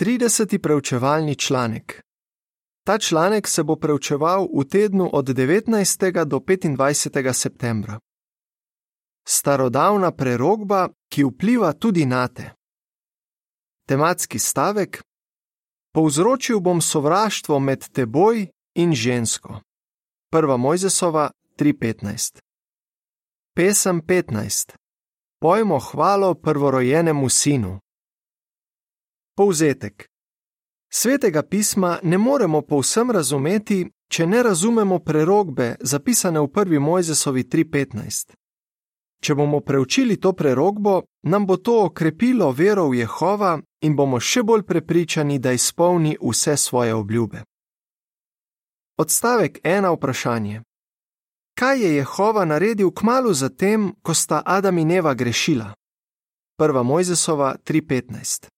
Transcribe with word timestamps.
30. 0.00 0.58
preučevalni 0.58 1.36
članek. 1.36 2.02
Ta 2.86 2.98
članek 2.98 3.48
se 3.48 3.62
bo 3.62 3.76
preučeval 3.76 4.48
v 4.58 4.64
tednu 4.64 5.10
od 5.12 5.24
19. 5.28 6.24
do 6.24 6.38
25. 6.38 7.32
septembra. 7.32 7.98
Starodavna 9.28 10.12
prerogba, 10.12 10.88
ki 11.12 11.24
vpliva 11.24 11.72
tudi 11.72 12.06
na 12.06 12.28
te. 12.28 12.50
Tematski 13.88 14.38
stavek: 14.38 15.02
Povzročil 15.94 16.60
bom 16.60 16.80
sovraštvo 16.80 17.58
med 17.58 17.88
teboj 17.88 18.46
in 18.74 18.94
žensko. 18.94 19.60
1. 20.32 20.56
Mojzesova 20.56 21.30
3:15. 21.56 22.38
Pesem 23.56 24.00
15. 24.00 24.72
Pojmo 25.40 25.78
hvalo 25.78 26.34
prvorojenemu 26.34 27.28
sinu. 27.28 27.80
Povzetek. 29.38 30.08
Svetega 30.92 31.42
pisma 31.42 31.98
ne 32.02 32.18
moremo 32.18 32.62
povsem 32.62 33.10
razumeti, 33.10 33.86
če 34.10 34.26
ne 34.26 34.42
razumemo 34.42 34.98
prerogbe, 34.98 35.76
zapisane 35.80 36.40
v 36.40 36.48
1. 36.48 36.80
Mojzesovi 36.80 37.44
3:15. 37.44 38.34
Če 39.22 39.34
bomo 39.34 39.60
preučili 39.60 40.16
to 40.16 40.32
prerogbo, 40.32 41.02
nam 41.22 41.46
bo 41.46 41.56
to 41.56 41.84
okrepilo 41.84 42.50
vero 42.52 42.88
v 42.88 42.98
Jehova 42.98 43.60
in 43.82 43.94
bomo 43.96 44.20
še 44.20 44.42
bolj 44.42 44.66
prepričani, 44.66 45.38
da 45.38 45.52
izpolni 45.52 46.16
vse 46.20 46.56
svoje 46.56 46.94
obljube. 46.94 47.44
Odstavek 48.98 49.62
1. 49.62 49.94
Vprašanje. 49.94 50.62
Kaj 51.54 51.82
je 51.84 51.94
Jehova 51.94 52.44
naredil 52.44 52.90
kmalo 52.90 53.32
zatem, 53.32 53.94
ko 54.02 54.14
sta 54.14 54.42
Adam 54.46 54.78
in 54.78 54.90
Eva 54.90 55.14
grešila? 55.14 55.74
1. 56.58 56.82
Mojzesova 56.82 57.56
3:15. 57.64 58.57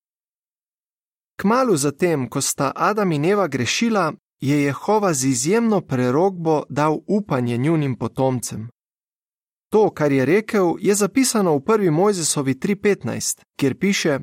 Kmalo 1.40 1.76
zatem, 1.76 2.28
ko 2.28 2.40
sta 2.40 2.72
Adam 2.76 3.12
in 3.12 3.24
Eva 3.24 3.48
grešila, 3.48 4.12
je 4.40 4.62
Jehova 4.62 5.14
z 5.14 5.24
izjemno 5.24 5.80
prerogbo 5.80 6.64
dal 6.68 6.98
upanje 7.06 7.56
njunim 7.56 7.96
potomcem. 7.98 8.68
To, 9.72 9.90
kar 9.90 10.12
je 10.12 10.26
rekel, 10.26 10.76
je 10.80 10.94
zapisano 10.94 11.56
v 11.56 11.60
1. 11.60 11.90
Mojzesovi 11.90 12.54
3:15, 12.54 13.40
kjer 13.56 13.78
piše: 13.78 14.18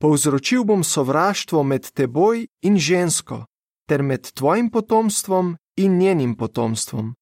Povzročil 0.00 0.64
bom 0.64 0.84
sovraštvo 0.84 1.62
med 1.62 1.90
teboj 1.90 2.46
in 2.62 2.78
žensko, 2.78 3.44
ter 3.88 4.02
med 4.02 4.32
tvojim 4.32 4.70
potomstvom 4.70 5.56
in 5.76 5.98
njenim 5.98 6.36
potomstvom. 6.36 7.14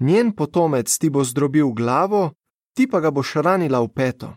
Njen 0.00 0.32
potomec 0.32 0.98
ti 0.98 1.10
bo 1.10 1.24
zdrobil 1.24 1.68
glavo, 1.68 2.32
ti 2.74 2.90
pa 2.90 3.00
ga 3.00 3.10
boš 3.10 3.34
ranila 3.34 3.80
v 3.80 3.88
peto. 3.94 4.34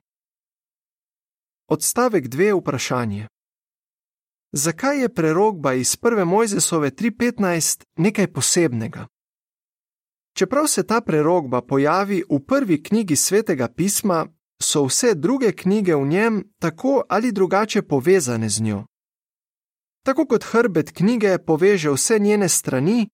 Odstavek 1.67 2.27
2. 2.27 2.59
Vprašanje. 2.59 3.27
Zakaj 4.53 5.01
je 5.01 5.13
prerogba 5.13 5.73
iz 5.73 5.95
1. 5.95 6.25
Mojzesove 6.25 6.91
3:15 6.91 7.83
nekaj 7.97 8.33
posebnega? 8.33 9.07
Čeprav 10.37 10.67
se 10.67 10.87
ta 10.87 11.01
prerogba 11.01 11.61
pojavi 11.61 12.23
v 12.29 12.39
prvi 12.47 12.83
knjigi 12.83 13.15
svetega 13.15 13.67
pisma, 13.67 14.27
so 14.63 14.83
vse 14.85 15.15
druge 15.15 15.51
knjige 15.51 15.95
v 15.95 16.07
njem 16.07 16.53
tako 16.59 17.03
ali 17.09 17.31
drugače 17.31 17.81
povezane 17.81 18.49
z 18.49 18.61
njo. 18.61 18.85
Tako 20.05 20.25
kot 20.25 20.43
hrbet 20.43 20.91
knjige 20.91 21.37
poveže 21.37 21.89
vse 21.89 22.19
njene 22.19 22.49
strani, 22.49 23.07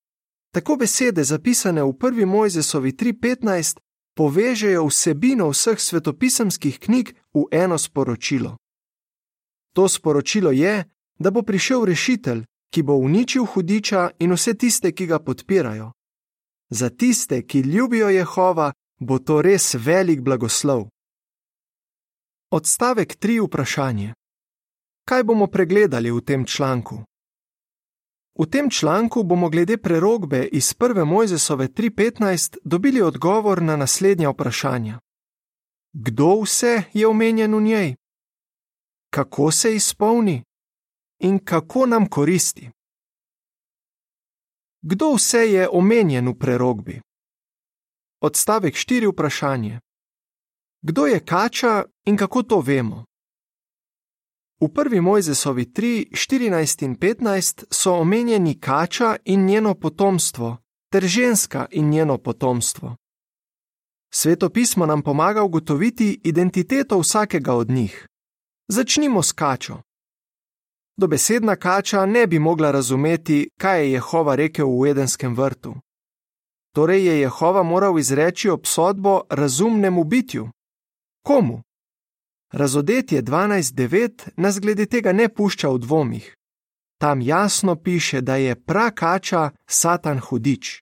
tako 0.53 0.75
besede 0.75 1.23
zapisane 1.23 1.83
v 1.83 1.93
1. 1.93 2.25
Mojzesovi 2.25 2.91
3:15 2.91 3.77
povežejo 4.15 4.85
vsebino 4.85 5.49
vseh 5.49 5.79
svetopisemskih 5.79 6.79
knjig 6.79 7.13
v 7.33 7.43
eno 7.51 7.77
sporočilo. 7.77 8.57
To 9.73 9.87
sporočilo 9.89 10.51
je, 10.51 10.96
da 11.19 11.31
bo 11.31 11.41
prišel 11.41 11.85
rešitelj, 11.85 12.43
ki 12.73 12.81
bo 12.83 12.93
uničil 12.93 13.45
hudiča 13.45 14.09
in 14.19 14.33
vse 14.33 14.53
tiste, 14.53 14.91
ki 14.91 15.05
ga 15.05 15.19
podpirajo. 15.19 15.91
Za 16.69 16.89
tiste, 16.89 17.41
ki 17.47 17.59
ljubijo 17.59 18.09
Jehova, 18.09 18.73
bo 18.99 19.19
to 19.19 19.41
res 19.41 19.73
velik 19.73 20.21
blagoslov. 20.21 20.87
Odstavek 22.51 23.17
3. 23.19 23.45
Vprašanje. 23.45 24.13
Kaj 25.05 25.23
bomo 25.23 25.47
pregledali 25.47 26.11
v 26.11 26.21
tem 26.21 26.45
članku? 26.45 27.03
V 28.39 28.45
tem 28.45 28.69
članku 28.69 29.23
bomo 29.23 29.49
glede 29.49 29.77
prerogbe 29.77 30.47
iz 30.51 30.73
1. 30.73 31.05
Mojzesove 31.05 31.67
3:15 31.67 32.57
dobili 32.63 33.01
odgovor 33.01 33.61
na 33.61 33.75
naslednja 33.75 34.29
vprašanja. 34.29 34.99
Kdo 35.93 36.41
vse 36.41 36.83
je 36.93 37.07
omenjen 37.07 37.55
v 37.55 37.61
njej? 37.61 37.95
Kako 39.09 39.51
se 39.51 39.75
izpolni? 39.75 40.43
In 41.19 41.39
kako 41.39 41.85
nam 41.85 42.09
koristi? 42.09 42.69
Kdo 44.81 45.13
vse 45.13 45.37
je 45.37 45.69
omenjen 45.71 46.27
v 46.27 46.37
prerogbi? 46.39 47.01
Odstavek 48.21 48.75
4. 48.75 49.11
Vprašanje. 49.11 49.79
Kdo 50.81 51.05
je 51.05 51.25
kača 51.25 51.83
in 52.05 52.17
kako 52.17 52.43
to 52.43 52.59
vemo? 52.59 53.05
V 54.61 54.73
prvi 54.73 55.01
Mojzesovi 55.01 55.65
3, 55.65 56.11
14 56.11 56.85
in 56.85 56.95
15 56.95 57.65
so 57.71 57.93
omenjeni 57.93 58.59
kača 58.59 59.15
in 59.25 59.45
njeno 59.45 59.75
potomstvo, 59.75 60.57
ter 60.91 61.03
ženska 61.03 61.65
in 61.71 61.89
njeno 61.89 62.17
potomstvo. 62.17 62.95
Sveto 64.13 64.49
pismo 64.49 64.85
nam 64.85 65.01
pomaga 65.01 65.43
ugotoviti 65.43 66.21
identiteto 66.23 66.99
vsakega 66.99 67.53
od 67.53 67.69
njih. 67.69 68.07
Začnimo 68.67 69.23
s 69.23 69.31
kačo. 69.31 69.81
Dobesedna 70.97 71.55
kača 71.55 72.05
ne 72.05 72.27
bi 72.27 72.39
mogla 72.39 72.71
razumeti, 72.71 73.49
kaj 73.57 73.83
je 73.83 73.91
Jehova 73.91 74.35
rekel 74.35 74.67
v 74.67 74.89
Edenskem 74.89 75.35
vrtu. 75.35 75.75
Torej 76.75 77.05
je 77.05 77.19
Jehova 77.19 77.63
moral 77.63 77.99
izreči 77.99 78.49
obsodbo 78.49 79.21
razumnemu 79.29 80.03
bitju. 80.03 80.49
Komu? 81.23 81.61
Razodetje 82.51 83.21
12.9 83.21 84.29
nas 84.37 84.59
glede 84.59 84.85
tega 84.85 85.13
ne 85.13 85.29
pušča 85.29 85.69
v 85.69 85.77
dvomih. 85.77 86.35
Tam 86.97 87.21
jasno 87.21 87.75
piše, 87.75 88.21
da 88.21 88.35
je 88.35 88.55
prakača 88.55 89.51
Satan 89.69 90.19
hudič. 90.19 90.81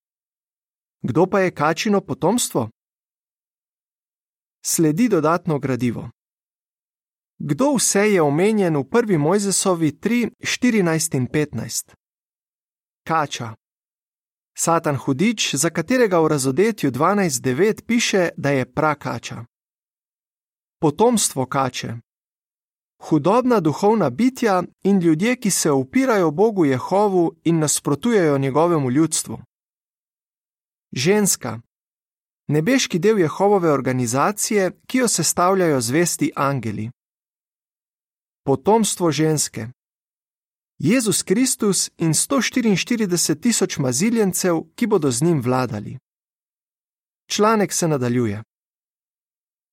Kdo 1.02 1.26
pa 1.26 1.40
je 1.40 1.52
kačino 1.52 2.02
potomstvo? 2.02 2.70
Sledi 4.66 5.10
dodatno 5.10 5.60
gradivo. 5.60 6.10
Kdo 7.40 7.74
vse 7.76 8.12
je 8.12 8.22
omenjen 8.22 8.78
v 8.78 8.84
1. 8.84 9.18
Mojzesovi 9.18 9.92
3, 9.92 10.30
14 10.40 11.18
in 11.18 11.28
15? 11.28 11.94
Kača. 13.08 13.56
Satan 14.58 14.96
hudič, 14.96 15.56
za 15.56 15.70
katerega 15.70 16.20
v 16.20 16.28
razodetju 16.28 16.92
12.9 16.92 17.82
piše, 17.86 18.30
da 18.38 18.50
je 18.50 18.66
prakača 18.66 19.46
potomstvo 20.86 21.46
kače. 21.46 21.94
Hudobna 23.02 23.60
duhovna 23.60 24.10
bitja 24.10 24.64
in 24.84 25.00
ljudje, 25.00 25.36
ki 25.36 25.52
se 25.52 25.72
upirajo 25.72 26.32
Bogu 26.32 26.66
Jehovu 26.66 27.36
in 27.44 27.60
nasprotujejo 27.60 28.38
njegovemu 28.38 28.92
ljudstvu. 28.92 29.40
Ženska. 30.92 31.60
Nebeški 32.48 33.00
del 33.00 33.20
Jehovove 33.20 33.72
organizacije, 33.72 34.72
ki 34.88 34.98
jo 34.98 35.08
sestavljajo 35.08 35.82
zvesti 35.82 36.32
angeli. 36.36 36.92
Potomstvo 38.46 39.12
ženske. 39.12 39.68
Jezus 40.78 41.24
Kristus 41.24 41.90
in 41.98 42.14
144 42.14 43.42
tisoč 43.42 43.78
maziljencev, 43.78 44.62
ki 44.76 44.88
bodo 44.88 45.12
z 45.12 45.22
njim 45.22 45.42
vladali. 45.42 45.98
Članek 47.28 47.74
se 47.74 47.88
nadaljuje. 47.88 48.44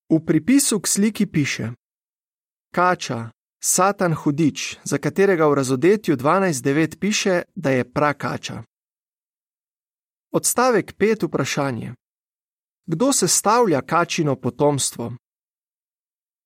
V 0.08 0.24
pripisu 0.26 0.80
k 0.80 0.86
sliki 0.86 1.26
piše: 1.26 1.68
Kača, 2.74 3.30
Satan 3.64 4.14
hudič, 4.14 4.76
za 4.84 4.98
katerega 4.98 5.46
v 5.46 5.54
razodetju 5.54 6.16
12.9 6.16 6.98
piše, 6.98 7.42
da 7.54 7.70
je 7.70 7.92
prakača. 7.92 8.62
Odstavek 10.30 10.92
5. 10.96 11.26
Vprašanje: 11.26 11.94
Kdo 12.86 13.12
sestavlja 13.12 13.82
kačino 13.82 14.36
potomstvo? 14.36 15.12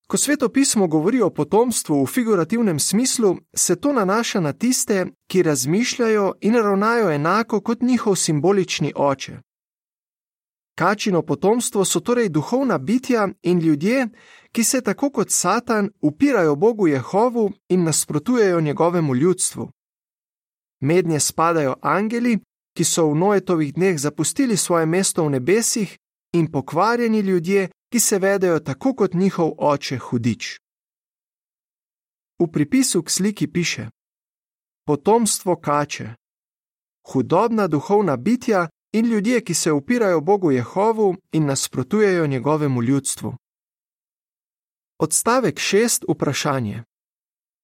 Ko 0.06 0.16
sveto 0.16 0.48
pismo 0.48 0.86
govori 0.86 1.20
o 1.22 1.30
potomstvu 1.30 2.04
v 2.04 2.06
figurativnem 2.06 2.78
smislu, 2.78 3.36
se 3.56 3.76
to 3.76 3.92
nanaša 3.92 4.40
na 4.40 4.52
tiste, 4.52 5.06
ki 5.30 5.42
razmišljajo 5.42 6.34
in 6.40 6.54
ravnajo 6.54 7.10
enako 7.10 7.60
kot 7.60 7.82
njihov 7.82 8.16
simbolični 8.16 8.92
oče. 8.96 9.38
Kačino 10.78 11.22
potomstvo 11.22 11.84
so 11.84 12.00
torej 12.00 12.28
duhovna 12.28 12.78
bitja 12.78 13.28
in 13.42 13.58
ljudje, 13.58 14.08
ki 14.52 14.64
se 14.64 14.80
tako 14.80 15.10
kot 15.10 15.30
Satan 15.30 15.90
upirajo 16.00 16.56
Bogu 16.56 16.86
Jehovu 16.86 17.52
in 17.68 17.84
nasprotujejo 17.84 18.60
njegovemu 18.60 19.14
ljudstvu. 19.14 19.70
Mednje 20.80 21.20
spadajo 21.20 21.74
angeli, 21.82 22.38
ki 22.76 22.84
so 22.84 23.06
v 23.10 23.14
Noetovih 23.14 23.74
dneh 23.74 23.98
zapustili 23.98 24.56
svoje 24.56 24.86
mesto 24.86 25.24
v 25.24 25.30
nebesih, 25.30 25.96
in 26.32 26.52
pokvarjeni 26.52 27.20
ljudje, 27.20 27.68
ki 27.96 28.00
se 28.00 28.18
vedejo 28.18 28.58
tako 28.60 28.94
kot 28.94 29.14
njihov 29.14 29.52
oče 29.58 29.96
hudič. 29.98 30.60
V 32.38 32.46
pripisu 32.52 33.00
k 33.02 33.10
sliki 33.10 33.46
piše: 33.52 33.88
potomstvo 34.84 35.56
kače, 35.56 36.08
hudobna 37.08 37.66
duhovna 37.66 38.16
bitja 38.16 38.68
in 38.92 39.06
ljudje, 39.06 39.40
ki 39.44 39.54
se 39.54 39.72
upirajo 39.72 40.20
Bogu 40.20 40.50
Jehovu 40.50 41.16
in 41.32 41.46
nasprotujejo 41.46 42.26
njegovemu 42.26 42.82
ljudstvu. 42.82 43.36
Odstavek 44.98 45.56
6. 45.56 46.04
Vprašanje: 46.08 46.84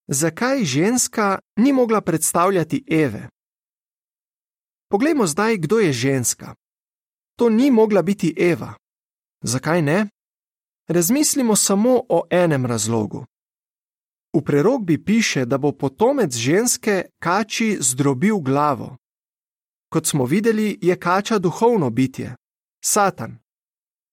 Zakaj 0.09 0.65
ženska 0.65 1.39
ni 1.57 1.73
mogla 1.73 2.01
predstavljati 2.01 2.85
Eve? 2.89 3.29
Poglejmo 4.89 5.27
zdaj, 5.27 5.59
kdo 5.59 5.79
je 5.79 5.93
ženska. 5.93 6.55
To 7.37 7.51
ni 7.51 7.71
mogla 7.71 8.03
biti 8.03 8.35
Eva. 8.39 8.75
Zakaj 9.43 9.83
ne? 9.83 10.09
Razmislimo 10.93 11.57
samo 11.57 12.03
o 12.09 12.23
enem 12.31 12.67
razlogu. 12.67 13.25
V 14.37 14.45
prerogbi 14.45 15.05
piše, 15.05 15.45
da 15.45 15.59
bo 15.59 15.73
potomec 15.73 16.35
ženske 16.35 17.05
kači 17.19 17.77
zdrobil 17.81 18.39
glavo. 18.39 18.97
Kot 19.93 20.07
smo 20.07 20.25
videli, 20.25 20.79
je 20.83 21.01
kača 21.01 21.39
duhovno 21.39 21.91
bitje, 21.91 22.37
Satan. 22.85 23.39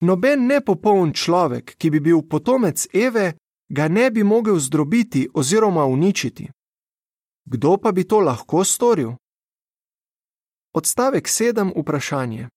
Noben 0.01 0.45
nepopoln 0.45 1.13
človek, 1.13 1.75
ki 1.77 1.89
bi 1.89 1.99
bil 1.99 2.21
potomec 2.21 2.87
Eve, 2.93 3.33
ga 3.69 3.87
ne 3.87 4.11
bi 4.11 4.23
mogel 4.23 4.59
zdrobiti 4.59 5.29
oziroma 5.33 5.85
uničiti. 5.85 6.47
Kdo 7.45 7.77
pa 7.77 7.91
bi 7.91 8.07
to 8.07 8.19
lahko 8.19 8.63
storil? 8.63 9.11
Odstavek 10.73 11.27
7. 11.27 11.73
Vprašanje. 11.81 12.47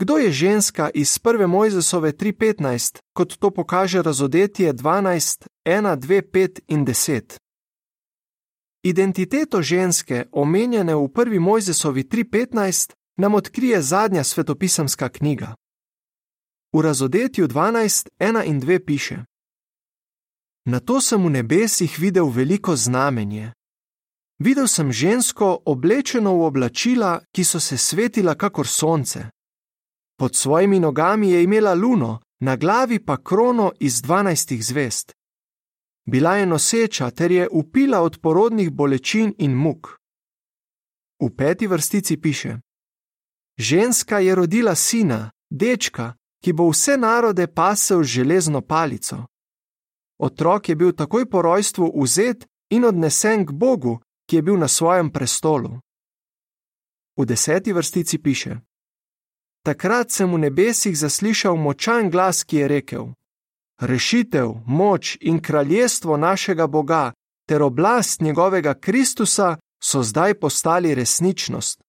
Kdo 0.00 0.16
je 0.16 0.32
ženska 0.32 0.90
iz 0.94 1.18
1. 1.18 1.46
Mojzesove 1.46 2.12
3:15, 2.12 2.98
kot 3.12 3.36
to 3.36 3.50
pokaže 3.50 4.02
razodetje 4.02 4.72
12, 4.72 5.46
1, 5.64 5.96
2, 5.96 6.22
5 6.22 6.60
in 6.68 6.86
10? 6.86 7.38
Identiteto 8.82 9.62
ženske, 9.62 10.24
omenjene 10.32 10.94
v 10.94 11.08
1. 11.08 11.38
Mojzesovi 11.38 12.04
3:15, 12.04 12.92
nam 13.16 13.34
odkrije 13.34 13.82
zadnja 13.82 14.24
svetopisemska 14.24 15.08
knjiga. 15.08 15.54
V 16.72 16.80
razodetju 16.80 17.48
12, 17.48 18.08
1 18.18 18.44
in 18.44 18.60
2 18.60 18.84
piše: 18.86 19.24
Na 20.64 20.80
to 20.80 21.00
sem 21.00 21.24
v 21.26 21.30
nebesih 21.30 21.98
videl 21.98 22.28
veliko 22.28 22.76
znamenje. 22.76 23.52
Videl 24.38 24.66
sem 24.66 24.92
žensko 24.92 25.62
oblečeno 25.64 26.34
v 26.34 26.42
oblačila, 26.42 27.20
ki 27.32 27.44
so 27.44 27.60
se 27.60 27.78
svetila 27.78 28.34
kakor 28.34 28.66
sonce. 28.66 29.39
Pod 30.20 30.36
svojimi 30.36 30.80
nogami 30.80 31.30
je 31.30 31.44
imela 31.44 31.74
luno, 31.74 32.20
na 32.40 32.56
glavi 32.56 33.04
pa 33.04 33.16
krono 33.24 33.72
iz 33.80 34.02
dvanajstih 34.02 34.64
zvest. 34.64 35.12
Bila 36.08 36.36
je 36.36 36.46
noseča 36.46 37.10
ter 37.10 37.32
je 37.32 37.48
upila 37.52 38.00
od 38.00 38.18
porodnih 38.22 38.70
bolečin 38.70 39.34
in 39.38 39.54
muk. 39.54 39.86
V 41.22 41.36
peti 41.36 41.66
vrstici 41.66 42.20
piše: 42.20 42.58
Ženska 43.58 44.18
je 44.18 44.34
rodila 44.34 44.74
sina, 44.74 45.30
dečka, 45.50 46.14
ki 46.44 46.52
bo 46.52 46.68
vse 46.68 46.96
narode 46.96 47.46
pasel 47.46 48.02
z 48.02 48.06
železno 48.06 48.60
palico. 48.60 49.24
Otrok 50.18 50.68
je 50.68 50.76
bil 50.76 50.92
takoj 50.92 51.30
po 51.30 51.42
rojstvu 51.42 52.02
vzet 52.02 52.46
in 52.70 52.84
odnesen 52.84 53.46
k 53.46 53.50
Bogu, 53.52 54.00
ki 54.28 54.36
je 54.36 54.42
bil 54.42 54.56
na 54.56 54.68
svojem 54.68 55.12
prestolu. 55.12 55.80
V 57.16 57.24
deseti 57.24 57.72
vrstici 57.72 58.18
piše: 58.18 58.60
Takrat 59.62 60.10
sem 60.10 60.32
v 60.32 60.38
nebesih 60.38 60.96
zaslišal 60.96 61.56
močan 61.56 62.10
glas, 62.10 62.44
ki 62.44 62.56
je 62.56 62.68
rekel: 62.68 63.04
Rešitev, 63.80 64.54
moč 64.66 65.16
in 65.20 65.40
kraljestvo 65.40 66.16
našega 66.16 66.66
Boga 66.66 67.12
ter 67.48 67.62
oblast 67.62 68.20
njegovega 68.20 68.74
Kristusa 68.74 69.56
so 69.82 70.02
zdaj 70.02 70.34
postali 70.34 70.94
resničnost. 70.94 71.82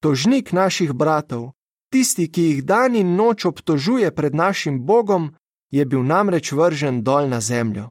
Tožnik 0.00 0.52
naših 0.52 0.92
bratov, 0.92 1.52
tisti, 1.92 2.32
ki 2.32 2.42
jih 2.42 2.64
dan 2.64 2.96
in 2.96 3.16
noč 3.16 3.44
obtožuje 3.44 4.14
pred 4.14 4.34
našim 4.34 4.86
Bogom, 4.86 5.34
je 5.70 5.84
bil 5.84 6.02
namreč 6.02 6.52
vržen 6.52 7.02
dol 7.02 7.28
na 7.28 7.40
zemljo. 7.40 7.88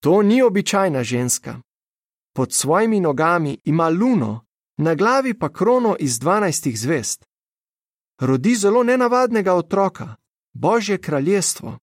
To 0.00 0.22
ni 0.22 0.42
običajna 0.42 1.02
ženska. 1.04 1.60
Pod 2.34 2.52
svojimi 2.52 3.00
nogami 3.00 3.58
ima 3.64 3.88
luno, 3.88 4.44
na 4.82 4.94
glavi 4.94 5.38
pa 5.38 5.52
krono 5.52 5.96
iz 6.00 6.18
dvanajstih 6.18 6.80
zvest. 6.80 7.24
Rodi 8.20 8.54
zelo 8.54 8.82
nenavadnega 8.82 9.54
otroka, 9.54 10.16
Božje 10.52 10.98
kraljestvo. 10.98 11.78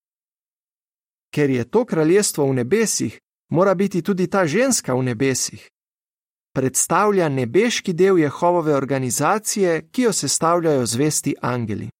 Ker 1.34 1.50
je 1.50 1.70
to 1.70 1.84
kraljestvo 1.84 2.46
v 2.46 2.54
nebesih, 2.54 3.20
mora 3.50 3.74
biti 3.74 4.02
tudi 4.02 4.26
ta 4.26 4.46
ženska 4.46 4.94
v 4.94 5.02
nebesih. 5.02 5.68
Predstavlja 6.54 7.28
nebeški 7.28 7.92
del 7.92 8.18
Jehovove 8.18 8.74
organizacije, 8.74 9.88
ki 9.90 10.02
jo 10.02 10.12
sestavljajo 10.12 10.86
zvesti 10.86 11.34
angeli. 11.42 11.90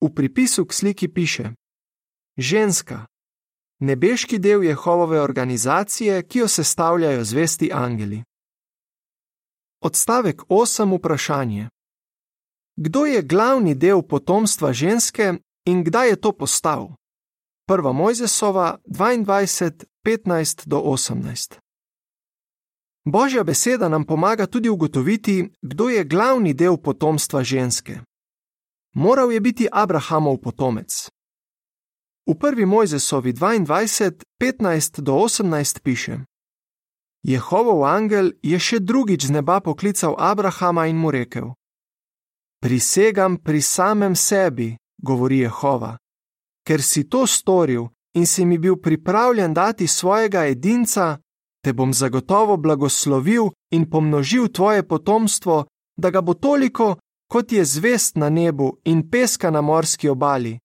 V 0.00 0.14
pripisu 0.14 0.64
k 0.64 0.72
sliki 0.72 1.08
piše: 1.08 1.50
Ženska, 2.36 3.06
nebeški 3.80 4.38
del 4.38 4.64
Jehovove 4.64 5.20
organizacije, 5.20 6.22
ki 6.22 6.38
jo 6.38 6.48
sestavljajo 6.48 7.24
zvesti 7.24 7.70
angeli. 7.72 8.22
Odstavek 9.82 10.42
8. 10.48 10.98
Vprašanje: 10.98 11.68
Kdo 12.76 13.06
je 13.06 13.22
glavni 13.22 13.74
del 13.74 14.02
potomstva 14.02 14.72
ženske 14.72 15.34
in 15.64 15.84
kdaj 15.84 16.08
je 16.08 16.20
to 16.20 16.32
postal? 16.32 16.88
1. 17.68 17.92
Mojzesova 17.92 18.78
22, 18.86 19.84
15 20.04 20.66
do 20.66 20.78
18. 20.78 21.58
Božja 23.04 23.44
beseda 23.44 23.88
nam 23.88 24.04
pomaga 24.04 24.46
tudi 24.46 24.68
ugotoviti, 24.68 25.48
kdo 25.62 25.88
je 25.88 26.04
glavni 26.04 26.54
del 26.54 26.76
potomstva 26.76 27.42
ženske. 27.42 28.00
Moral 28.94 29.32
je 29.32 29.40
biti 29.40 29.68
Abrahamov 29.72 30.40
potomec. 30.40 31.08
V 32.26 32.34
1. 32.34 32.66
Mojzesovi 32.66 33.32
22, 33.32 34.24
15 34.40 35.00
do 35.00 35.12
18 35.12 35.80
piše: 35.82 36.18
Jehovov 37.22 37.84
angel 37.84 38.32
je 38.42 38.56
še 38.58 38.80
drugič 38.80 39.28
z 39.28 39.30
neba 39.36 39.60
poklical 39.60 40.16
Abrahama 40.18 40.86
in 40.88 40.96
mu 40.96 41.10
rekel: 41.12 41.52
Prisegam 42.60 43.36
pri 43.36 43.60
samem 43.60 44.16
sebi, 44.16 44.76
govori 44.96 45.44
Jehova, 45.44 45.96
ker 46.64 46.80
si 46.82 47.04
to 47.04 47.26
storil 47.26 47.88
in 48.16 48.26
si 48.26 48.44
mi 48.44 48.58
bil 48.58 48.76
pripravljen 48.76 49.54
dati 49.54 49.86
svojega 49.86 50.46
edinca, 50.48 51.20
te 51.62 51.72
bom 51.72 51.92
zagotovo 51.92 52.56
blagoslovil 52.56 53.52
in 53.70 53.84
pomnožil 53.90 54.48
tvoje 54.48 54.82
potomstvo, 54.82 55.64
da 55.96 56.10
ga 56.10 56.20
bo 56.20 56.34
toliko, 56.34 56.96
kot 57.28 57.52
je 57.52 57.64
zvest 57.64 58.16
na 58.16 58.28
nebu 58.28 58.80
in 58.84 59.10
peska 59.10 59.50
na 59.50 59.60
morski 59.60 60.08
obali, 60.08 60.58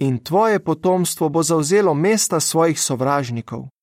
in 0.00 0.20
tvoje 0.20 0.60
potomstvo 0.60 1.28
bo 1.28 1.42
zauzelo 1.42 1.94
mesta 1.94 2.40
svojih 2.40 2.80
sovražnikov 2.80 3.73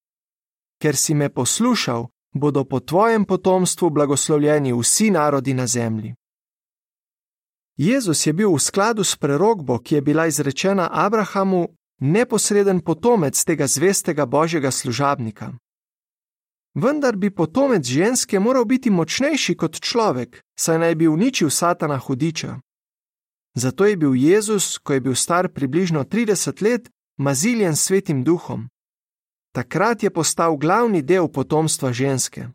ker 0.81 0.95
si 0.95 1.13
me 1.13 1.29
poslušal, 1.29 2.07
bodo 2.33 2.65
po 2.65 2.79
tvojem 2.79 3.25
potomstvu 3.25 3.89
blagoslovljeni 3.89 4.73
vsi 4.73 5.11
narodi 5.11 5.53
na 5.53 5.67
zemlji. 5.67 6.15
Jezus 7.77 8.27
je 8.27 8.33
bil 8.33 8.53
v 8.53 8.59
skladu 8.59 9.03
s 9.03 9.15
prerogbo, 9.15 9.79
ki 9.79 9.95
je 9.95 10.01
bila 10.01 10.27
izrečena 10.27 10.89
Abrahamu, 10.91 11.67
neposreden 11.99 12.79
potomec 12.81 13.45
tega 13.45 13.67
zvestega 13.67 14.25
božjega 14.25 14.71
služabnika. 14.71 15.53
Vendar 16.75 17.15
bi 17.15 17.29
potomec 17.29 17.85
ženske 17.85 18.39
moral 18.39 18.65
biti 18.65 18.89
močnejši 18.89 19.55
kot 19.55 19.79
človek, 19.79 20.41
saj 20.59 20.79
naj 20.79 20.95
bi 20.95 21.07
uničil 21.07 21.49
satana 21.49 21.97
hudiča. 21.97 22.59
Zato 23.55 23.85
je 23.85 23.97
bil 23.97 24.15
Jezus, 24.15 24.77
ko 24.77 24.93
je 24.93 25.01
bil 25.01 25.15
star 25.15 25.49
približno 25.49 26.03
30 26.03 26.63
let, 26.63 26.89
maziljen 27.17 27.75
svetim 27.75 28.23
duhom 28.23 28.69
takrat 29.51 30.03
je 30.03 30.09
postal 30.09 30.57
glavni 30.57 31.01
del 31.01 31.27
potomstva 31.27 31.93
ženske. 31.93 32.47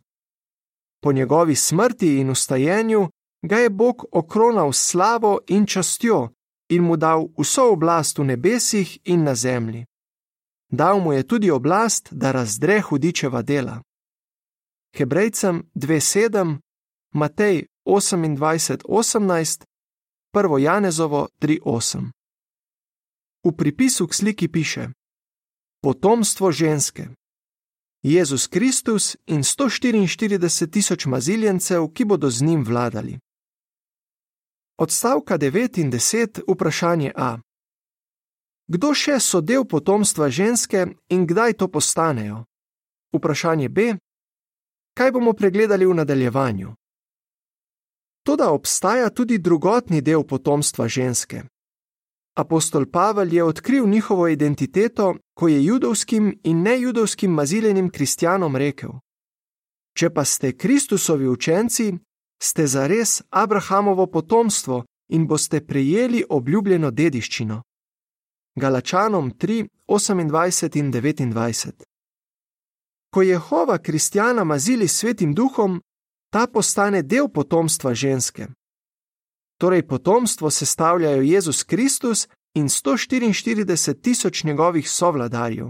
Po 1.02 1.12
njegovi 1.12 1.54
smrti 1.54 2.18
in 2.18 2.30
ustajenju 2.30 3.08
ga 3.42 3.56
je 3.56 3.70
Bog 3.70 4.04
okronal 4.12 4.72
slavo 4.72 5.38
in 5.48 5.66
častjo 5.66 6.28
in 6.68 6.82
mu 6.82 6.96
dal 6.96 7.28
vso 7.38 7.72
oblast 7.72 8.18
v 8.18 8.24
nebesih 8.24 8.98
in 9.04 9.22
na 9.22 9.34
zemlji. 9.34 9.86
Dal 10.68 11.00
mu 11.00 11.12
je 11.12 11.26
tudi 11.26 11.50
oblast, 11.50 12.08
da 12.12 12.32
razdre 12.32 12.80
hudičeva 12.80 13.42
dela. 13.42 13.82
Hebrejcem 14.96 15.70
2:7, 15.74 16.58
Matej 17.14 17.66
28:18, 17.84 19.64
1. 20.32 20.58
Janezovo 20.58 21.28
3:8. 21.40 22.10
V 23.44 23.52
pripisu 23.56 24.06
k 24.06 24.14
sliki 24.14 24.48
piše: 24.48 24.90
potomstvo 25.86 26.52
ženske. 26.52 27.08
Jezus 28.02 28.46
Kristus 28.46 29.16
in 29.26 29.42
144 29.42 30.70
tisoč 30.70 31.06
maziljencev, 31.06 31.88
ki 31.94 32.04
bodo 32.04 32.30
z 32.30 32.42
njim 32.42 32.64
vladali. 32.64 33.18
Odstavka 34.78 35.38
9 35.38 35.80
in 35.80 35.92
10, 35.92 36.40
vprašanje 36.48 37.12
A. 37.16 37.38
Kdo 38.66 38.94
še 38.94 39.20
so 39.20 39.40
del 39.40 39.64
potomstva 39.64 40.26
ženske 40.28 40.86
in 41.08 41.26
kdaj 41.26 41.52
to 41.52 41.68
postanejo? 41.68 42.44
Vprašanje 43.14 43.68
B. 43.68 43.94
kaj 44.98 45.12
bomo 45.12 45.32
pregledali 45.32 45.86
v 45.86 45.94
nadaljevanju. 45.94 46.74
Toda 48.26 48.50
obstaja 48.50 49.10
tudi 49.10 49.38
drugotni 49.38 50.02
del 50.02 50.26
potomstva 50.26 50.88
ženske. 50.88 51.42
Apostol 52.36 52.86
Pavel 52.86 53.32
je 53.32 53.44
odkril 53.44 53.86
njihovo 53.86 54.28
identiteto, 54.28 55.14
ko 55.34 55.48
je 55.48 55.64
judovskim 55.64 56.40
in 56.44 56.62
nejudovskim 56.62 57.30
maziljenim 57.30 57.90
kristjanom 57.90 58.56
rekel: 58.56 58.90
Če 59.98 60.10
pa 60.10 60.24
ste 60.24 60.52
Kristusovi 60.52 61.28
učenci, 61.28 61.94
ste 62.42 62.66
zares 62.66 63.22
Abrahamovo 63.30 64.06
potomstvo 64.06 64.84
in 65.08 65.26
boste 65.26 65.66
prejeli 65.66 66.24
obljubljeno 66.28 66.90
dediščino. 66.90 67.62
Galačanom 68.56 69.32
3, 69.32 69.68
28 69.88 70.78
in 70.78 70.92
29. 70.92 71.72
Ko 73.10 73.22
Jehova 73.22 73.78
kristjana 73.78 74.44
mazili 74.44 74.88
svetim 74.88 75.34
duhom, 75.34 75.80
ta 76.30 76.46
postane 76.46 77.02
del 77.02 77.28
potomstva 77.28 77.94
ženske. 77.94 78.46
Torej, 79.58 79.86
potomstvo 79.86 80.50
sestavljajo 80.50 81.22
Jezus 81.22 81.62
Kristus 81.62 82.28
in 82.54 82.68
144 82.68 84.00
tisoč 84.00 84.44
njegovih 84.44 84.90
sovladarjev. 84.90 85.66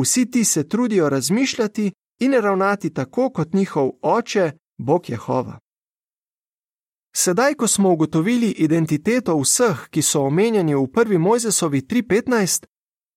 Vsi 0.00 0.30
ti 0.30 0.44
se 0.44 0.68
trudijo 0.68 1.08
razmišljati 1.08 1.92
in 2.20 2.32
ravnati 2.32 2.94
tako 2.94 3.30
kot 3.30 3.52
njihov 3.52 3.90
oče, 4.02 4.52
Bog 4.78 5.10
Jehova. 5.10 5.58
Sedaj, 7.16 7.54
ko 7.54 7.66
smo 7.66 7.92
ugotovili 7.92 8.50
identiteto 8.50 9.40
vseh, 9.40 9.88
ki 9.90 10.02
so 10.02 10.22
omenjeni 10.22 10.74
v 10.74 10.78
1. 10.78 11.18
Mojzesovi 11.18 11.80
3:15, 11.80 12.66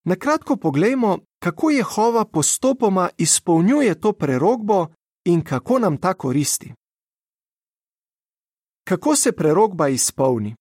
na 0.05 0.15
kratko 0.15 0.55
poglejmo, 0.55 1.19
kako 1.39 1.69
Jehova 1.69 2.25
postopoma 2.25 3.09
izpolnjuje 3.17 3.99
to 3.99 4.13
prerogbo 4.13 4.87
in 5.25 5.43
kako 5.43 5.79
nam 5.79 5.97
ta 5.97 6.13
koristi. 6.13 6.73
Kako 8.83 9.15
se 9.15 9.31
prerogba 9.31 9.87
izpolni? 9.87 10.55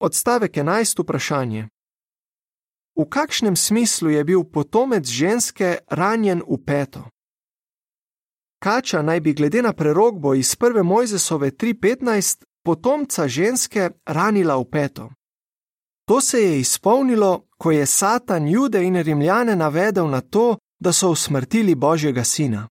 Odstavek 0.00 0.52
11. 0.52 1.02
vprašanje. 1.02 1.68
V 2.96 3.08
kakšnem 3.08 3.56
smislu 3.56 4.10
je 4.10 4.24
bil 4.24 4.44
potomec 4.44 5.06
ženske 5.06 5.78
ranjen 5.90 6.42
v 6.48 6.58
peto? 6.66 7.04
Kača 8.62 9.02
naj 9.02 9.20
bi 9.20 9.32
glede 9.32 9.62
na 9.62 9.72
prerogbo 9.72 10.34
iz 10.34 10.56
1. 10.56 10.82
Mojzesove 10.82 11.50
3:15 11.50 12.44
potomca 12.64 13.28
ženske 13.28 13.90
ranila 14.06 14.56
v 14.56 14.64
peto. 14.70 15.10
To 16.08 16.20
se 16.20 16.42
je 16.42 16.60
izpolnilo, 16.60 17.46
ko 17.58 17.70
je 17.70 17.86
Satan 17.86 18.48
jude 18.48 18.84
in 18.84 18.96
rimljane 19.02 19.56
navedel 19.56 20.08
na 20.08 20.20
to, 20.20 20.56
da 20.80 20.92
so 20.92 21.10
usmrtili 21.10 21.74
Božjega 21.74 22.24
sina. 22.24 22.68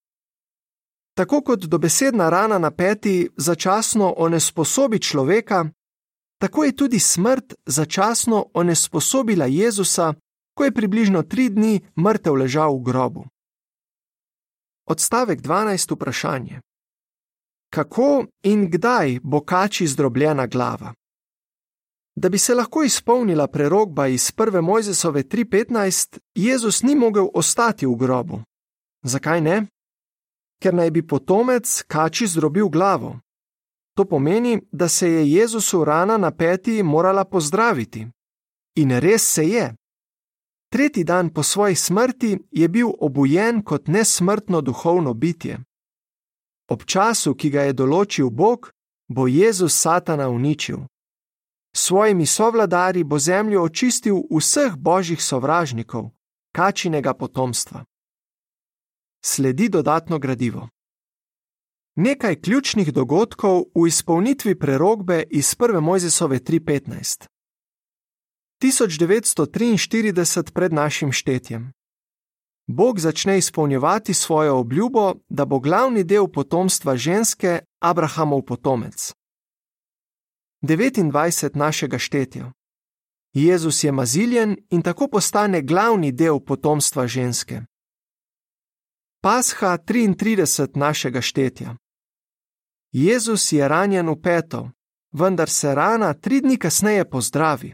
Tako 1.20 1.42
kot 1.42 1.60
dobesedna 1.60 2.30
rana 2.30 2.58
na 2.58 2.72
peti 2.72 3.30
začasno 3.38 4.14
onesposobi 4.18 5.00
človeka, 5.00 5.66
tako 6.42 6.64
je 6.64 6.76
tudi 6.76 7.00
smrt 7.00 7.54
začasno 7.66 8.46
onesposobila 8.54 9.46
Jezusa, 9.46 10.14
ko 10.58 10.64
je 10.64 10.72
približno 10.72 11.24
tri 11.24 11.50
dni 11.50 11.82
mrtev 12.00 12.34
ležal 12.34 12.78
v 12.78 12.84
grobu. 12.84 13.26
Odstavek 14.86 15.42
12. 15.42 15.92
vprašanje: 15.96 16.62
Kako 17.70 18.26
in 18.44 18.72
kdaj 18.72 19.20
bo 19.24 19.42
kači 19.42 19.88
zdrobljena 19.88 20.48
glava? 20.48 20.94
Da 22.16 22.30
bi 22.30 22.38
se 22.38 22.56
lahko 22.56 22.84
izpolnila 22.84 23.48
prerogba 23.48 24.08
iz 24.08 24.32
1. 24.32 24.62
Mojzesove 24.62 25.24
3:15, 25.24 26.20
Jezus 26.36 26.84
ni 26.84 26.96
mogel 26.96 27.28
ostati 27.34 27.86
v 27.86 27.96
grobu. 27.96 28.42
Zakaj 29.04 29.42
ne? 29.42 29.68
Ker 30.62 30.74
naj 30.74 30.92
bi 30.92 31.08
potomec 31.08 31.84
kači 31.88 32.28
zdrobil 32.28 32.70
glavo. 32.70 33.20
To 33.96 34.06
pomeni, 34.06 34.62
da 34.72 34.88
se 34.88 35.12
je 35.12 35.32
Jezusu 35.32 35.84
rana 35.86 36.18
na 36.18 36.32
peti 36.32 36.84
morala 36.84 37.26
pozdraviti. 37.26 38.08
In 38.76 39.00
res 39.00 39.34
se 39.34 39.48
je. 39.50 39.76
Tretji 40.72 41.04
dan 41.04 41.30
po 41.30 41.44
svoji 41.44 41.76
smrti 41.76 42.38
je 42.52 42.68
bil 42.68 42.90
obujen 43.00 43.64
kot 43.64 43.88
nesmrtno 43.88 44.62
duhovno 44.62 45.14
bitje. 45.14 45.60
Ob 46.70 46.84
času, 46.86 47.34
ki 47.36 47.50
ga 47.50 47.62
je 47.62 47.74
določil 47.74 48.30
Bog, 48.30 48.70
bo 49.10 49.28
Jezus 49.28 49.74
Satana 49.74 50.30
uničil. 50.30 50.86
S 51.76 51.90
svojimi 51.90 52.26
sovladari 52.26 53.04
bo 53.04 53.20
zemljo 53.20 53.64
očistil 53.64 54.22
vseh 54.30 54.78
božjih 54.78 55.24
sovražnikov, 55.24 56.12
kačinega 56.54 57.14
potomstva. 57.14 57.84
Sledi 59.22 59.70
dodatno 59.70 60.20
gradivo. 60.20 60.70
Nekaj 61.96 62.42
ključnih 62.42 62.94
dogodkov 62.94 63.64
v 63.76 63.88
izpolnitvi 63.88 64.60
prerogbe 64.60 65.24
iz 65.30 65.56
1. 65.56 65.80
Mojzesove 65.82 66.40
3:15. 66.40 67.26
1943 68.62 70.52
pred 70.54 70.74
našim 70.74 71.12
štetjem. 71.12 71.72
Bog 72.68 73.00
začne 73.00 73.38
izpolnjevati 73.38 74.14
svojo 74.14 74.58
obljubo, 74.58 75.14
da 75.30 75.46
bo 75.46 75.60
glavni 75.60 76.04
del 76.04 76.28
potomstva 76.28 76.98
ženske 76.98 77.60
Abrahamov 77.80 78.42
potomec. 78.42 79.14
29 80.62 81.56
našega 81.56 81.98
štetja. 81.98 82.52
Jezus 83.34 83.84
je 83.84 83.92
maziljen 83.92 84.58
in 84.70 84.82
tako 84.82 85.08
postane 85.08 85.62
glavni 85.62 86.12
del 86.12 86.40
potomstva 86.40 87.08
ženske. 87.08 87.62
Pasha 89.22 89.78
33 89.78 90.78
našega 90.78 91.22
štetja. 91.22 91.76
Jezus 92.92 93.52
je 93.52 93.68
ranjen 93.68 94.10
v 94.10 94.22
peto, 94.22 94.72
vendar 95.12 95.50
se 95.50 95.76
rana 95.76 96.14
tri 96.14 96.42
dni 96.42 96.58
kasneje 96.58 97.10
pozdravi. 97.10 97.74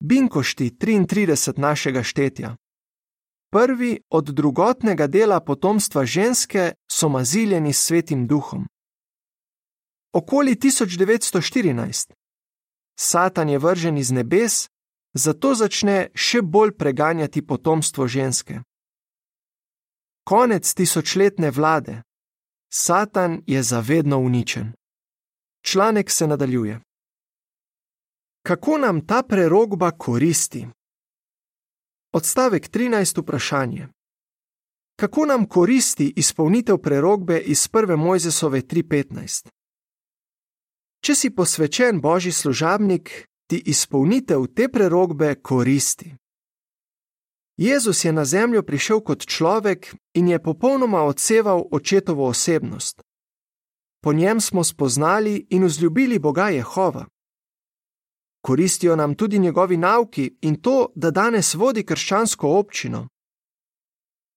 Binkošti 0.00 0.70
33 0.70 1.58
našega 1.58 2.02
štetja. 2.02 2.56
Prvi 3.50 4.00
od 4.10 4.24
drugotnega 4.24 5.06
dela 5.06 5.40
potomstva 5.40 6.04
ženske 6.04 6.72
so 6.90 7.08
maziljeni 7.08 7.72
s 7.72 7.84
svetim 7.84 8.26
duhom. 8.26 8.66
Okoli 10.12 10.54
1914. 10.54 12.12
Satan 12.98 13.48
je 13.48 13.58
vržen 13.58 13.98
iz 13.98 14.10
nebes, 14.10 14.68
zato 15.14 15.54
začne 15.54 16.08
še 16.14 16.42
bolj 16.42 16.76
preganjati 16.78 17.46
potomstvo 17.46 18.08
ženske. 18.08 18.62
Konec 20.24 20.74
tisočletne 20.74 21.50
vlade. 21.50 22.02
Satan 22.72 23.42
je 23.46 23.62
zavedno 23.62 24.18
uničen. 24.18 24.72
Članek 25.64 26.10
se 26.10 26.26
nadaljuje. 26.26 26.80
Kako 28.46 28.78
nam 28.78 29.06
ta 29.06 29.22
prerogba 29.22 29.90
koristi? 29.90 30.66
Odstavek 32.12 32.70
13. 32.70 33.22
vprašanje. 33.22 33.88
Kako 34.96 35.26
nam 35.26 35.48
koristi 35.48 36.12
izpolnitev 36.16 36.78
prerogbe 36.78 37.38
iz 37.38 37.68
1. 37.68 37.96
Mojzesove 37.96 38.60
3:15? 38.62 39.48
Če 41.00 41.14
si 41.14 41.30
posvečen 41.30 42.00
božji 42.00 42.32
služabnik, 42.32 43.26
ti 43.46 43.62
izpolnitev 43.66 44.46
te 44.46 44.68
prerogbe 44.68 45.34
koristi. 45.34 46.14
Jezus 47.56 48.04
je 48.04 48.12
na 48.12 48.24
zemljo 48.24 48.62
prišel 48.62 49.00
kot 49.00 49.26
človek 49.26 49.94
in 50.14 50.28
je 50.28 50.42
popolnoma 50.42 51.02
odseval 51.02 51.62
očetovo 51.70 52.26
osebnost. 52.26 53.02
Po 54.02 54.12
njem 54.12 54.40
smo 54.40 54.64
spoznali 54.64 55.46
in 55.50 55.64
vzljubili 55.64 56.18
Boga 56.18 56.48
Jehova. 56.48 57.06
Koristijo 58.40 58.96
nam 58.96 59.14
tudi 59.14 59.38
njegovi 59.38 59.76
nauki 59.76 60.36
in 60.40 60.60
to, 60.60 60.92
da 60.94 61.10
danes 61.10 61.54
vodi 61.54 61.84
krščansko 61.86 62.58
občino. 62.58 63.08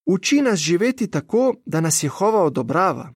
Uči 0.06 0.42
nas 0.42 0.60
živeti 0.60 1.12
tako, 1.12 1.56
da 1.66 1.82
nas 1.82 2.04
Jehova 2.04 2.44
odobrava. 2.44 3.14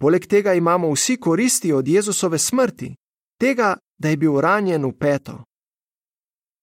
Poleg 0.00 0.26
tega 0.26 0.54
imamo 0.54 0.92
vsi 0.92 1.16
koristi 1.16 1.72
od 1.72 1.88
Jezusove 1.88 2.38
smrti, 2.38 2.94
tega, 3.40 3.76
da 3.98 4.08
je 4.08 4.16
bil 4.16 4.40
ranjen 4.40 4.84
v 4.84 4.92
peto. 4.98 5.44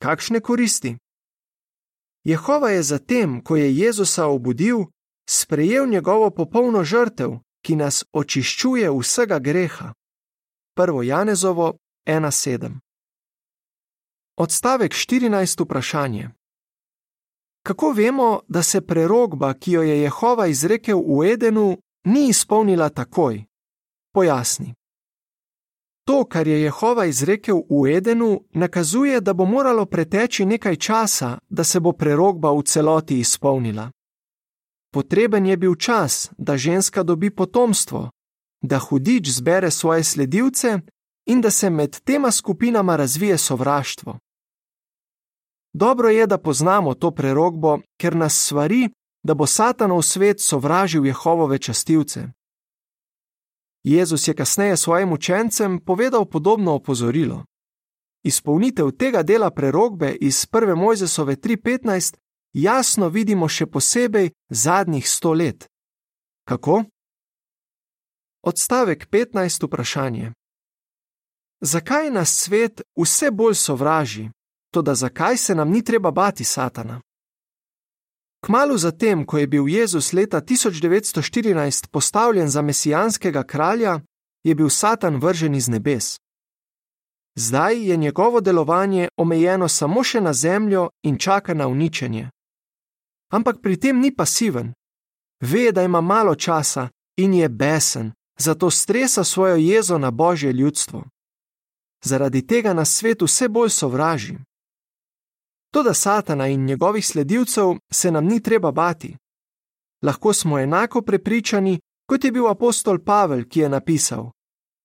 Kakšne 0.02 0.40
koristi? 0.40 0.98
Jehova 2.24 2.70
je 2.70 2.84
zatem, 2.84 3.42
ko 3.44 3.56
je 3.56 3.78
Jezusa 3.78 4.25
obudil, 4.28 4.78
sprejel 5.30 5.88
njegovo 5.88 6.30
popolno 6.30 6.84
žrtev, 6.84 7.40
ki 7.66 7.75
nas 7.75 8.04
očiščuje 8.13 8.92
vsega 8.92 9.40
greha. 9.40 9.94
1. 10.78 11.01
Janezovo 11.04 11.74
1:7 12.06 12.80
Odstavek 14.38 14.92
14. 14.92 15.63
vprašanje. 15.63 16.30
Kako 17.63 17.92
vemo, 17.92 18.40
da 18.48 18.63
se 18.63 18.82
prerogba, 18.82 19.54
ki 19.54 19.72
jo 19.72 19.82
je 19.82 20.01
Jehova 20.01 20.48
izrekel 20.48 20.98
v 20.98 21.32
Edenu, 21.34 21.78
ni 22.06 22.28
izpolnila 22.30 22.90
takoj? 22.90 23.46
Pojasni. 24.13 24.74
To, 26.05 26.25
kar 26.25 26.48
je 26.48 26.62
Jehova 26.62 27.05
izrekel 27.05 27.62
v 27.70 27.98
Edenu, 27.98 28.43
nakazuje, 28.53 29.22
da 29.22 29.34
bo 29.34 29.46
moralo 29.46 29.86
preteči 29.86 30.46
nekaj 30.46 30.75
časa, 30.75 31.38
da 31.50 31.63
se 31.63 31.79
bo 31.79 31.91
prerogba 31.91 32.51
v 32.51 32.63
celoti 32.63 33.20
izpolnila. 33.20 33.91
potreben 34.93 35.46
je 35.46 35.58
bil 35.58 35.75
čas, 35.75 36.29
da 36.38 36.58
ženska 36.58 37.03
dobi 37.03 37.29
potomstvo, 37.29 38.10
da 38.62 38.79
hudič 38.79 39.29
zbere 39.29 39.72
svoje 39.72 40.03
sledilce 40.03 40.79
in 41.25 41.41
da 41.41 41.51
se 41.51 41.70
med 41.70 42.00
tema 42.03 42.31
skupinama 42.31 42.96
razvije 42.96 43.38
sovraštvo. 43.38 44.17
Dobro 45.74 46.10
je, 46.10 46.27
da 46.27 46.38
poznamo 46.38 46.93
to 46.93 47.12
prerogbo, 47.12 47.79
ker 48.01 48.15
nas 48.15 48.34
svari, 48.34 48.89
da 49.24 49.34
bo 49.34 49.46
Satanov 49.46 50.01
svet 50.01 50.41
sovražil 50.41 51.05
Jehovove 51.05 51.58
častilce. 51.58 52.27
Jezus 53.84 54.28
je 54.28 54.34
kasneje 54.34 54.78
svojim 54.78 55.14
učencem 55.14 55.80
povedal 55.86 56.26
podobno 56.26 56.74
opozorilo. 56.74 57.46
Izpolnitev 58.24 58.92
tega 58.92 59.24
dela 59.24 59.52
prerogbe 59.52 60.16
iz 60.22 60.46
1. 60.46 60.76
Mojzesove 60.76 61.36
3:15 61.36 62.18
jasno 62.54 63.10
vidimo 63.10 63.48
še 63.48 63.66
posebej 63.66 64.32
zadnjih 64.50 65.10
sto 65.10 65.34
let. 65.34 65.68
Kako? 66.48 66.84
Odstavek 68.44 69.10
15. 69.10 69.66
vprašanje. 69.66 70.32
Zakaj 71.62 72.12
nas 72.12 72.30
svet 72.30 72.82
vse 72.98 73.32
bolj 73.32 73.56
sovraži, 73.56 74.30
tudi 74.74 74.96
zakaj 74.96 75.38
se 75.38 75.56
nam 75.56 75.70
ni 75.70 75.84
treba 75.84 76.12
bati 76.12 76.44
Satana? 76.44 77.02
Kmalu 78.46 78.78
zatem, 78.78 79.26
ko 79.26 79.38
je 79.38 79.48
bil 79.48 79.68
Jezus 79.68 80.14
leta 80.14 80.42
1914 80.42 81.88
postavljen 81.88 82.50
za 82.50 82.62
mesijanskega 82.62 83.44
kralja, 83.44 84.00
je 84.44 84.56
bil 84.56 84.70
Satan 84.70 85.16
vržen 85.16 85.56
iz 85.56 85.68
nebes. 85.70 86.18
Zdaj 87.36 87.90
je 87.90 87.98
njegovo 87.98 88.42
delovanje 88.42 89.10
omejeno 89.18 89.68
samo 89.68 90.04
še 90.04 90.22
na 90.22 90.34
zemljo 90.34 90.90
in 91.04 91.18
čaka 91.18 91.54
na 91.54 91.68
uničenje. 91.68 92.30
Ampak 93.32 93.62
pri 93.62 93.80
tem 93.80 94.00
ni 94.00 94.16
pasiven. 94.16 94.74
Ve, 95.42 95.72
da 95.72 95.84
ima 95.84 96.02
malo 96.02 96.36
časa 96.36 96.90
in 97.18 97.34
je 97.34 97.50
besen, 97.50 98.12
zato 98.40 98.70
stresa 98.70 99.24
svojo 99.24 99.56
jezo 99.56 99.98
na 99.98 100.12
božje 100.12 100.54
ljudstvo. 100.54 101.04
Zaradi 102.04 102.48
tega 102.48 102.74
nas 102.74 102.90
svet 102.90 103.22
vse 103.22 103.48
bolj 103.50 103.70
sovraži. 103.70 104.38
Toda 105.74 105.94
Satana 105.94 106.48
in 106.48 106.66
njegovih 106.66 107.08
sledilcev 107.08 107.66
se 107.92 108.12
nam 108.12 108.25
ni 108.25 108.44
treba 108.44 108.72
bati. 108.72 109.18
Lahko 110.01 110.34
smo 110.34 110.60
enako 110.60 111.01
prepričani, 111.01 111.80
kot 112.10 112.24
je 112.24 112.32
bil 112.32 112.48
apostol 112.48 113.00
Pavel, 113.00 113.44
ki 113.50 113.60
je 113.60 113.70
napisal: 113.70 114.32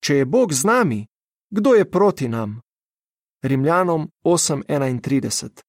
Če 0.05 0.17
je 0.17 0.25
Bog 0.25 0.53
z 0.53 0.65
nami, 0.65 1.07
kdo 1.51 1.75
je 1.75 1.91
proti 1.91 2.29
nam? 2.29 2.61
Rimljanom 3.43 4.11
8:31. 4.25 5.63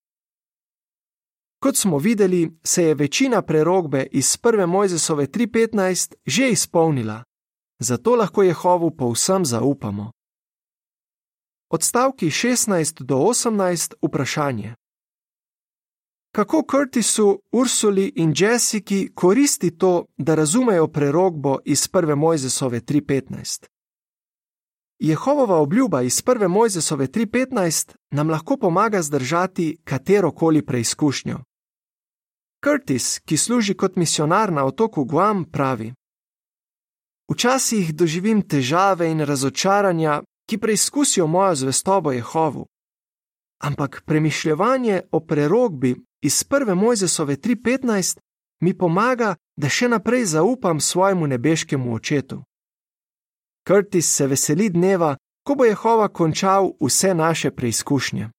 Kot 1.59 1.77
smo 1.77 1.97
videli, 1.97 2.59
se 2.63 2.83
je 2.83 2.95
večina 2.95 3.41
prerogbe 3.41 4.07
iz 4.11 4.37
1. 4.37 4.65
Mojzesove 4.65 5.27
3:15 5.27 6.13
že 6.25 6.49
izpolnila, 6.49 7.23
zato 7.79 8.15
lahko 8.15 8.43
Jehovu 8.43 8.97
povsem 8.97 9.45
zaupamo. 9.45 10.11
Odstavki 11.69 12.25
16 12.25 13.03
do 13.03 13.15
18 13.15 13.93
vprašanje. 14.01 14.75
Kako 16.31 16.63
Curtisu, 16.71 17.39
Ursuli 17.51 18.13
in 18.15 18.33
Jessiki 18.37 19.09
koristi 19.15 19.77
to, 19.77 20.05
da 20.17 20.35
razumejo 20.35 20.87
prerogbo 20.87 21.57
iz 21.65 21.89
1. 21.89 22.15
Mojzesove 22.15 22.79
3:15? 22.79 23.65
Jehovova 24.99 25.55
obljuba 25.55 26.01
iz 26.01 26.21
1. 26.23 26.47
Mojzesove 26.47 27.07
3:15 27.07 27.95
nam 28.11 28.29
lahko 28.29 28.57
pomaga 28.57 29.01
zdržati 29.01 29.77
katero 29.83 30.31
koli 30.31 30.65
preizkušnjo. 30.65 31.39
Curtis, 32.65 33.19
ki 33.19 33.37
služi 33.37 33.73
kot 33.73 33.95
misionar 33.95 34.53
na 34.53 34.65
otoku 34.65 35.03
Guam, 35.03 35.45
pravi: 35.45 35.93
Včasih 37.31 37.95
doživim 37.95 38.41
težave 38.41 39.11
in 39.11 39.19
razočaranja, 39.19 40.21
ki 40.49 40.57
preizkusijo 40.57 41.27
mojo 41.27 41.55
zvestobo 41.55 42.11
Jehovu. 42.11 42.65
Ampak 43.61 44.01
premišljevanje 44.05 45.01
o 45.11 45.19
prerogbi 45.19 45.95
iz 46.21 46.43
1. 46.49 46.75
Mojzesove 46.75 47.35
3:15 47.35 48.19
mi 48.61 48.77
pomaga, 48.77 49.35
da 49.55 49.69
še 49.69 49.87
naprej 49.87 50.25
zaupam 50.25 50.79
svojemu 50.79 51.27
nebeškemu 51.27 51.93
očetu. 51.93 52.43
Curtis 53.67 54.15
se 54.15 54.27
veseli 54.27 54.69
dneva, 54.69 55.17
ko 55.45 55.55
bo 55.55 55.65
Jehova 55.65 56.07
končal 56.07 56.71
vse 56.81 57.13
naše 57.13 57.51
preizkušnje. 57.51 58.29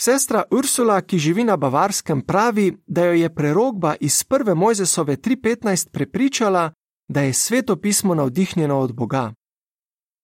Sestra 0.00 0.42
Ursula, 0.50 1.00
ki 1.00 1.18
živi 1.18 1.44
na 1.44 1.56
Bavarskem, 1.56 2.20
pravi, 2.20 2.76
da 2.86 3.04
jo 3.04 3.12
je 3.12 3.34
prerogba 3.34 3.94
iz 4.00 4.24
1. 4.24 4.54
Mojzesove 4.54 5.16
3:15 5.16 5.90
prepričala, 5.90 6.72
da 7.08 7.20
je 7.20 7.32
sveto 7.32 7.76
pismo 7.76 8.14
navdihnjeno 8.14 8.78
od 8.78 8.94
Boga. 8.94 9.32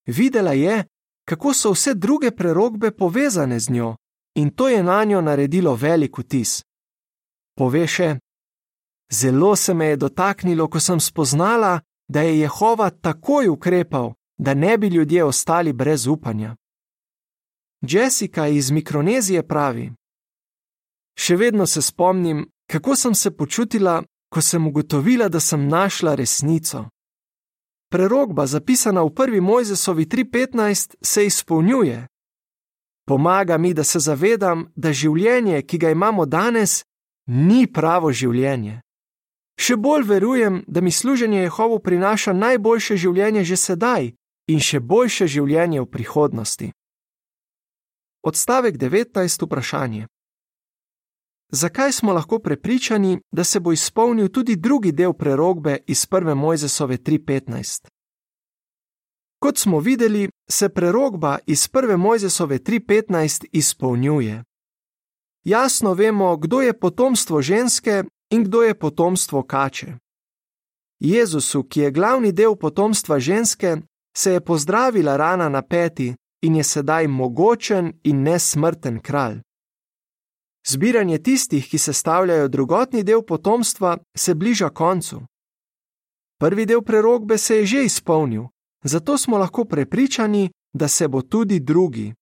Videla 0.07 0.53
je, 0.53 0.85
kako 1.25 1.55
so 1.55 1.71
vse 1.71 1.95
druge 1.95 2.31
prerogbe 2.31 2.91
povezane 2.91 3.61
z 3.61 3.71
njo, 3.71 3.97
in 4.35 4.51
to 4.51 4.69
je 4.69 4.83
na 4.83 5.05
njo 5.05 5.21
naredilo 5.21 5.75
velik 5.75 6.19
vtis. 6.19 6.63
Pove 7.57 7.87
še: 7.87 8.19
Zelo 9.13 9.57
se 9.57 9.75
me 9.75 9.87
je 9.87 9.97
dotaknilo, 9.97 10.69
ko 10.69 10.81
sem 10.81 11.01
spoznala, 11.01 11.81
da 12.09 12.21
je 12.21 12.39
Jehova 12.41 12.91
takoj 12.91 13.49
ukrepal, 13.49 14.13
da 14.39 14.55
ne 14.55 14.79
bi 14.79 14.89
ljudje 14.89 15.25
ostali 15.25 15.73
brez 15.73 16.07
upanja. 16.07 16.57
Jessica 17.83 18.47
iz 18.47 18.71
Mikronezije 18.71 19.43
pravi: 19.49 19.93
Še 21.19 21.37
vedno 21.37 21.67
se 21.67 21.83
spomnim, 21.83 22.47
kako 22.71 22.97
sem 22.97 23.15
se 23.15 23.37
počutila, 23.37 24.03
ko 24.33 24.41
sem 24.41 24.67
ugotovila, 24.67 25.29
da 25.29 25.41
sem 25.41 25.69
našla 25.69 26.15
resnico. 26.15 26.89
Prerogba, 27.93 28.47
zapisana 28.47 29.03
v 29.03 29.15
prvi 29.15 29.41
Mojzesovi 29.41 30.07
3:15, 30.07 30.95
se 31.03 31.27
izpolnjuje. 31.27 32.07
Pomaga 33.07 33.59
mi, 33.59 33.75
da 33.75 33.85
se 33.85 33.99
zavedam, 33.99 34.71
da 34.77 34.93
življenje, 34.93 35.63
ki 35.63 35.79
ga 35.79 35.91
imamo 35.91 36.27
danes, 36.27 36.85
ni 37.27 37.67
pravo 37.67 38.13
življenje. 38.13 38.81
Še 39.59 39.77
bolj 39.77 40.07
verujem, 40.09 40.63
da 40.67 40.81
mi 40.81 40.91
služenje 40.91 41.43
Jehovu 41.43 41.79
prinaša 41.79 42.33
najboljše 42.33 42.97
življenje 42.97 43.45
že 43.45 43.57
sedaj 43.57 44.13
in 44.49 44.61
še 44.61 44.81
boljše 44.81 45.27
življenje 45.27 45.81
v 45.83 45.91
prihodnosti. 45.91 46.73
Odstavek 48.23 48.79
19. 48.79 49.47
vprašanje. 49.47 50.07
Zakaj 51.53 51.93
smo 51.93 52.13
lahko 52.13 52.39
prepričani, 52.39 53.19
da 53.33 53.45
se 53.45 53.61
bo 53.61 53.73
izpolnil 53.73 54.29
tudi 54.29 54.57
drugi 54.57 54.93
del 54.93 55.13
prerogbe 55.13 55.79
iz 55.87 56.07
1. 56.07 56.35
Mojzesove 56.35 56.97
3:15? 56.97 57.91
Kot 59.43 59.59
smo 59.59 59.79
videli, 59.79 60.29
se 60.51 60.69
prerogba 60.69 61.39
iz 61.47 61.69
1. 61.69 61.97
Mojzesove 61.97 62.59
3:15 62.59 63.45
izpolnjuje. 63.53 64.45
Jasno 65.45 65.95
vemo, 65.95 66.37
kdo 66.37 66.61
je 66.61 66.79
potomstvo 66.79 67.43
ženske 67.43 68.05
in 68.31 68.45
kdo 68.45 68.63
je 68.63 68.79
potomstvo 68.79 69.43
kače. 69.43 69.95
Jezusu, 71.01 71.63
ki 71.63 71.81
je 71.81 71.91
glavni 71.91 72.33
del 72.33 72.57
potomstva 72.57 73.19
ženske, 73.19 73.77
se 74.17 74.33
je 74.33 74.41
pozdravila 74.41 75.17
rana 75.17 75.49
na 75.49 75.63
peti 75.63 76.15
in 76.43 76.57
je 76.57 76.65
sedaj 76.65 77.09
mogočen 77.09 77.93
in 78.05 78.23
nesmrten 78.23 79.01
kralj. 79.01 79.41
Zbiranje 80.67 81.23
tistih, 81.23 81.69
ki 81.71 81.79
sestavljajo 81.79 82.49
drugotni 82.49 83.03
del 83.03 83.23
potomstva, 83.23 83.99
se 84.17 84.35
bliža 84.35 84.69
koncu. 84.69 85.23
Prvi 86.41 86.67
del 86.67 86.83
prerogbe 86.83 87.39
se 87.39 87.57
je 87.57 87.67
že 87.67 87.85
izpolnil, 87.85 88.45
zato 88.83 89.19
smo 89.19 89.39
lahko 89.39 89.65
prepričani, 89.65 90.51
da 90.73 90.89
se 90.89 91.09
bo 91.09 91.23
tudi 91.23 91.61
drugi, 91.61 92.15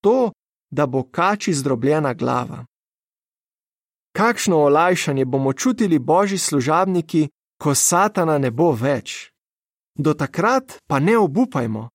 to, 0.00 0.32
da 0.70 0.86
bo 0.86 1.02
kači 1.02 1.54
zdrobljena 1.54 2.14
glava. 2.14 2.64
Kakšno 4.12 4.56
olajšanje 4.56 5.24
bomo 5.24 5.52
čutili 5.52 5.98
božji 5.98 6.38
služabniki, 6.38 7.28
ko 7.60 7.74
satana 7.74 8.38
ne 8.38 8.50
bo 8.50 8.72
več. 8.72 9.30
Do 9.94 10.14
takrat 10.14 10.78
pa 10.86 10.98
ne 10.98 11.18
obupajmo. 11.18 11.88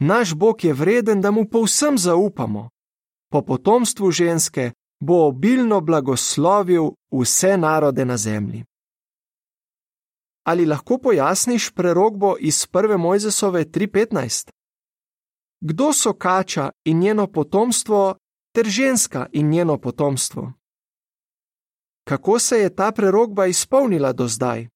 Naš 0.00 0.34
Bog 0.34 0.64
je 0.64 0.72
vreden, 0.72 1.20
da 1.20 1.30
mu 1.30 1.44
povsem 1.44 1.98
zaupamo. 1.98 2.68
Po 3.32 3.42
potomstvu 3.42 4.10
ženske 4.10 4.72
bo 5.00 5.26
obilno 5.26 5.80
blagoslovil 5.80 6.90
vse 7.10 7.56
narode 7.56 8.04
na 8.04 8.16
zemlji. 8.16 8.64
Ali 10.48 10.66
lahko 10.66 10.98
pojasniš 10.98 11.70
prerogbo 11.70 12.36
iz 12.40 12.66
1. 12.72 12.96
Mojzesove 12.96 13.64
3:15? 13.64 14.50
Kdo 15.60 15.92
so 15.92 16.12
kača 16.12 16.70
in 16.84 16.98
njeno 16.98 17.26
potomstvo, 17.26 18.16
ter 18.54 18.66
ženska 18.66 19.26
in 19.32 19.50
njeno 19.50 19.78
potomstvo? 19.78 20.52
Kako 22.08 22.38
se 22.38 22.56
je 22.56 22.76
ta 22.76 22.92
prerogba 22.92 23.46
izpolnila 23.46 24.12
do 24.12 24.28
zdaj? 24.28 24.68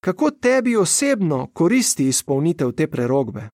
Kako 0.00 0.30
tebi 0.30 0.76
osebno 0.76 1.50
koristi 1.52 2.08
izpolnitev 2.08 2.72
te 2.72 2.90
prerogbe? 2.90 3.48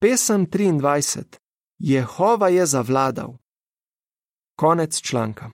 Pesem 0.00 0.46
23. 0.46 1.36
Jehova 1.78 2.48
je 2.48 2.66
zavladal. 2.66 3.36
Konec 4.56 5.00
članka. 5.00 5.50